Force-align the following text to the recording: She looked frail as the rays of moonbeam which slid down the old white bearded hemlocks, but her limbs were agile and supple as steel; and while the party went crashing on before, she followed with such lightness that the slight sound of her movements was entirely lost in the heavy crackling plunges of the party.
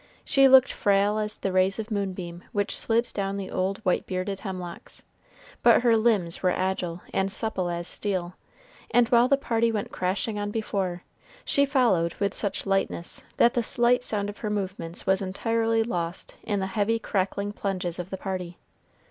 She 0.25 0.47
looked 0.47 0.73
frail 0.73 1.19
as 1.19 1.37
the 1.37 1.51
rays 1.51 1.77
of 1.77 1.91
moonbeam 1.91 2.43
which 2.53 2.75
slid 2.75 3.09
down 3.13 3.37
the 3.37 3.51
old 3.51 3.77
white 3.85 4.07
bearded 4.07 4.39
hemlocks, 4.39 5.03
but 5.61 5.83
her 5.83 5.95
limbs 5.95 6.41
were 6.41 6.49
agile 6.49 7.01
and 7.13 7.31
supple 7.31 7.69
as 7.69 7.87
steel; 7.87 8.33
and 8.89 9.07
while 9.09 9.27
the 9.27 9.37
party 9.37 9.71
went 9.71 9.91
crashing 9.91 10.39
on 10.39 10.49
before, 10.49 11.03
she 11.45 11.67
followed 11.67 12.15
with 12.15 12.33
such 12.33 12.65
lightness 12.65 13.23
that 13.37 13.53
the 13.53 13.61
slight 13.61 14.01
sound 14.01 14.27
of 14.27 14.39
her 14.39 14.49
movements 14.49 15.05
was 15.05 15.21
entirely 15.21 15.83
lost 15.83 16.35
in 16.41 16.61
the 16.61 16.65
heavy 16.65 16.97
crackling 16.97 17.51
plunges 17.51 17.99
of 17.99 18.09
the 18.09 18.17
party. 18.17 18.57